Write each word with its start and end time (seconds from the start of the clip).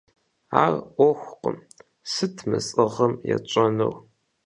Ар 0.63 0.73
Ӏуэхукъым, 0.95 1.57
сыт 2.11 2.35
мы 2.49 2.59
сӀыгъым 2.67 3.13
етщӀэнур? 3.33 3.95